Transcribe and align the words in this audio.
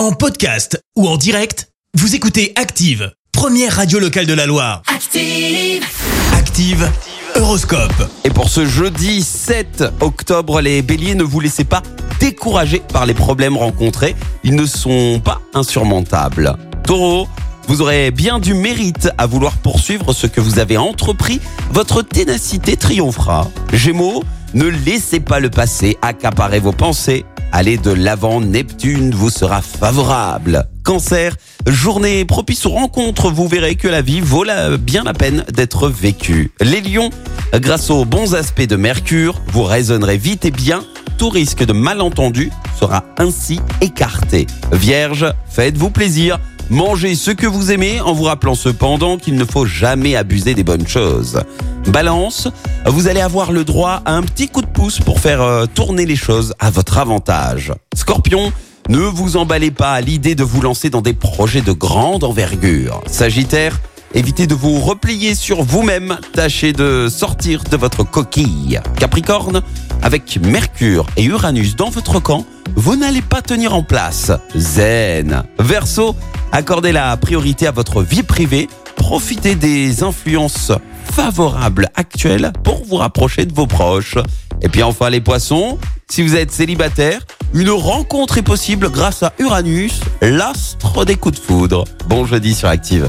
En 0.00 0.12
podcast 0.12 0.82
ou 0.96 1.06
en 1.06 1.18
direct, 1.18 1.68
vous 1.92 2.14
écoutez 2.14 2.54
Active, 2.56 3.12
première 3.32 3.76
radio 3.76 3.98
locale 3.98 4.24
de 4.24 4.32
la 4.32 4.46
Loire. 4.46 4.80
Active. 4.86 5.84
Active, 6.32 6.90
Horoscope. 7.36 8.08
Et 8.24 8.30
pour 8.30 8.48
ce 8.48 8.64
jeudi 8.64 9.22
7 9.22 9.84
octobre, 10.00 10.62
les 10.62 10.80
béliers, 10.80 11.14
ne 11.14 11.22
vous 11.22 11.38
laissez 11.38 11.64
pas 11.64 11.82
décourager 12.18 12.80
par 12.90 13.04
les 13.04 13.12
problèmes 13.12 13.58
rencontrés. 13.58 14.16
Ils 14.42 14.54
ne 14.54 14.64
sont 14.64 15.20
pas 15.22 15.42
insurmontables. 15.52 16.56
Taureau, 16.86 17.28
vous 17.68 17.82
aurez 17.82 18.10
bien 18.10 18.38
du 18.38 18.54
mérite 18.54 19.10
à 19.18 19.26
vouloir 19.26 19.58
poursuivre 19.58 20.14
ce 20.14 20.26
que 20.26 20.40
vous 20.40 20.58
avez 20.58 20.78
entrepris. 20.78 21.42
Votre 21.72 22.00
ténacité 22.00 22.78
triomphera. 22.78 23.48
Gémeaux, 23.74 24.24
ne 24.54 24.64
laissez 24.64 25.20
pas 25.20 25.40
le 25.40 25.50
passé 25.50 25.98
accaparer 26.00 26.58
vos 26.58 26.72
pensées. 26.72 27.26
Allez 27.52 27.78
de 27.78 27.90
l'avant, 27.90 28.40
Neptune 28.40 29.12
vous 29.12 29.28
sera 29.28 29.60
favorable. 29.60 30.68
Cancer, 30.84 31.34
journée 31.66 32.24
propice 32.24 32.64
aux 32.64 32.70
rencontres, 32.70 33.30
vous 33.30 33.48
verrez 33.48 33.74
que 33.74 33.88
la 33.88 34.02
vie 34.02 34.20
vaut 34.20 34.44
bien 34.78 35.02
la 35.02 35.14
peine 35.14 35.44
d'être 35.52 35.88
vécue. 35.88 36.52
Les 36.60 36.80
lions, 36.80 37.10
grâce 37.54 37.90
aux 37.90 38.04
bons 38.04 38.36
aspects 38.36 38.66
de 38.66 38.76
Mercure, 38.76 39.40
vous 39.48 39.64
raisonnerez 39.64 40.16
vite 40.16 40.44
et 40.44 40.52
bien. 40.52 40.84
Tout 41.18 41.28
risque 41.28 41.64
de 41.64 41.72
malentendu 41.72 42.50
sera 42.78 43.04
ainsi 43.18 43.60
écarté. 43.80 44.46
Vierge, 44.72 45.26
faites-vous 45.48 45.90
plaisir. 45.90 46.38
Mangez 46.70 47.16
ce 47.16 47.32
que 47.32 47.48
vous 47.48 47.72
aimez 47.72 48.00
en 48.00 48.12
vous 48.12 48.22
rappelant 48.22 48.54
cependant 48.54 49.18
qu'il 49.18 49.34
ne 49.34 49.44
faut 49.44 49.66
jamais 49.66 50.14
abuser 50.14 50.54
des 50.54 50.62
bonnes 50.62 50.86
choses. 50.86 51.42
Balance, 51.88 52.46
vous 52.86 53.08
allez 53.08 53.20
avoir 53.20 53.50
le 53.50 53.64
droit 53.64 54.02
à 54.04 54.14
un 54.14 54.22
petit 54.22 54.46
coup 54.46 54.62
de 54.62 54.68
pouce 54.68 55.00
pour 55.00 55.18
faire 55.18 55.42
euh, 55.42 55.66
tourner 55.66 56.06
les 56.06 56.14
choses 56.14 56.54
à 56.60 56.70
votre 56.70 56.98
avantage. 56.98 57.72
Scorpion, 57.96 58.52
ne 58.88 59.00
vous 59.00 59.36
emballez 59.36 59.72
pas 59.72 59.90
à 59.90 60.00
l'idée 60.00 60.36
de 60.36 60.44
vous 60.44 60.60
lancer 60.60 60.90
dans 60.90 61.02
des 61.02 61.12
projets 61.12 61.60
de 61.60 61.72
grande 61.72 62.22
envergure. 62.22 63.02
Sagittaire, 63.08 63.80
évitez 64.14 64.46
de 64.46 64.54
vous 64.54 64.78
replier 64.78 65.34
sur 65.34 65.64
vous-même, 65.64 66.18
tâchez 66.34 66.72
de 66.72 67.08
sortir 67.10 67.64
de 67.64 67.76
votre 67.76 68.04
coquille. 68.04 68.80
Capricorne, 68.96 69.62
avec 70.02 70.38
Mercure 70.42 71.06
et 71.16 71.24
Uranus 71.24 71.76
dans 71.76 71.90
votre 71.90 72.20
camp, 72.20 72.44
vous 72.76 72.96
n'allez 72.96 73.22
pas 73.22 73.42
tenir 73.42 73.74
en 73.74 73.82
place. 73.82 74.32
Zen. 74.56 75.42
Verseau, 75.58 76.14
accordez 76.52 76.92
la 76.92 77.16
priorité 77.16 77.66
à 77.66 77.70
votre 77.70 78.02
vie 78.02 78.22
privée, 78.22 78.68
profitez 78.96 79.54
des 79.54 80.02
influences 80.02 80.72
favorables 81.12 81.88
actuelles 81.94 82.52
pour 82.62 82.84
vous 82.84 82.96
rapprocher 82.96 83.46
de 83.46 83.54
vos 83.54 83.66
proches. 83.66 84.18
Et 84.62 84.68
puis 84.68 84.82
enfin 84.82 85.10
les 85.10 85.20
poissons, 85.20 85.78
si 86.10 86.22
vous 86.22 86.36
êtes 86.36 86.52
célibataire, 86.52 87.22
une 87.54 87.70
rencontre 87.70 88.38
est 88.38 88.42
possible 88.42 88.90
grâce 88.90 89.22
à 89.22 89.32
Uranus, 89.38 90.00
l'astre 90.20 91.04
des 91.04 91.16
coups 91.16 91.40
de 91.40 91.44
foudre. 91.44 91.84
Bon 92.08 92.24
jeudi 92.24 92.54
sur 92.54 92.68
Active. 92.68 93.08